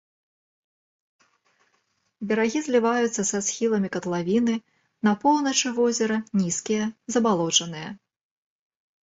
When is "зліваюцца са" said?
2.67-3.37